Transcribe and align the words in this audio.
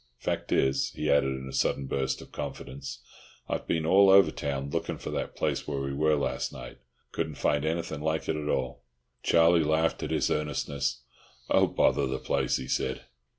"Fact 0.17 0.51
is," 0.51 0.89
he 0.95 1.11
added 1.11 1.29
in 1.39 1.47
a 1.47 1.53
sudden 1.53 1.85
burst 1.85 2.23
of 2.23 2.31
confidence, 2.31 3.01
"I've 3.47 3.67
been 3.67 3.85
all 3.85 4.09
over 4.09 4.31
town 4.31 4.71
lookin' 4.71 4.97
for 4.97 5.11
that 5.11 5.35
place 5.35 5.67
where 5.67 5.79
we 5.79 5.93
were 5.93 6.15
last 6.15 6.51
night. 6.51 6.79
Couldn't 7.11 7.35
find 7.35 7.63
anything 7.63 8.01
like 8.01 8.27
it 8.27 8.35
at 8.35 8.49
all." 8.49 8.81
Charlie 9.21 9.63
laughed 9.63 10.01
at 10.01 10.09
his 10.09 10.31
earnestness. 10.31 11.01
"Oh, 11.51 11.67
bother 11.67 12.07
the 12.07 12.17
place," 12.17 12.57
he 12.57 12.67
said. 12.67 13.01